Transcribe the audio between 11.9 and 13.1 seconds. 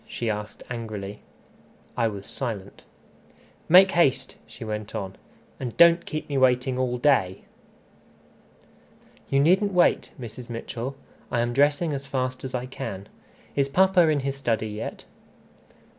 as fast as I can.